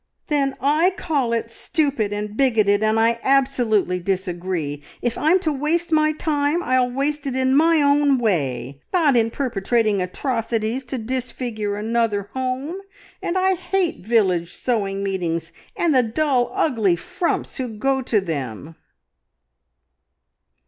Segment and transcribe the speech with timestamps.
[0.29, 4.81] "Then I call it stupid and bigoted, and I absolutely disagree.
[4.99, 9.29] If I'm to waste my time, I'll waste it in my own way, not in
[9.29, 12.77] perpetrating atrocities to disfigure another home.
[13.21, 18.77] And I hate village sewing meetings and the dull, ugly frumps who go to them."